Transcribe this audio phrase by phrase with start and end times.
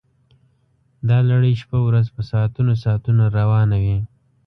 [1.09, 3.97] دا لړۍ شپه ورځ په ساعتونو ساعتونو روانه وي